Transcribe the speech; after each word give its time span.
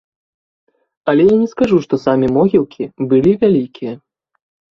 Але 1.13 1.23
я 1.27 1.35
не 1.41 1.47
скажу 1.51 1.77
што 1.85 1.99
самі 2.07 2.27
могілкі 2.39 2.89
былі 3.13 3.37
вялікія. 3.45 3.93